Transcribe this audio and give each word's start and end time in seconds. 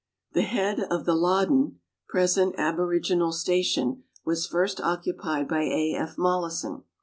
The 0.33 0.41
head 0.41 0.79
of 0.79 1.05
the 1.05 1.13
Loddon 1.13 1.79
present 2.09 2.55
aboriginal 2.57 3.31
station 3.31 4.03
was 4.25 4.47
first 4.47 4.81
occupied 4.81 5.47
by 5.47 5.61
A. 5.65 5.93
F. 5.95 6.17
Mollison. 6.17 6.81